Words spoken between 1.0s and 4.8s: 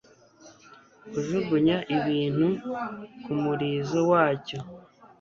kujugunya ibintu kumurizo wacyo